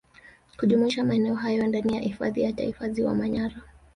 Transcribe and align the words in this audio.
kujumuisha 0.57 1.03
maeneo 1.03 1.35
hayo 1.35 1.67
ndani 1.67 1.95
ya 1.95 2.01
Hifadhi 2.01 2.41
ya 2.41 2.53
Taifa 2.53 2.89
Ziwa 2.89 3.15
Manyara 3.15 3.55